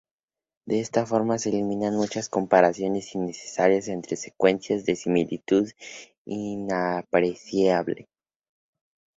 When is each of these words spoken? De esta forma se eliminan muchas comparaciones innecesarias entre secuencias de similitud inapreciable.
De 0.67 0.79
esta 0.79 1.05
forma 1.05 1.37
se 1.37 1.49
eliminan 1.49 1.93
muchas 1.95 2.27
comparaciones 2.27 3.13
innecesarias 3.13 3.87
entre 3.87 4.15
secuencias 4.15 4.83
de 4.83 4.95
similitud 4.95 5.69
inapreciable. 6.25 8.09